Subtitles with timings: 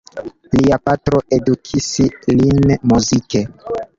[0.59, 1.89] Lia patro edukis
[2.41, 3.45] lin muzike.